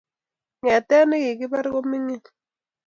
Ngetet 0.61 1.05
nekikibar 1.07 1.65
kokimingin 1.73 2.23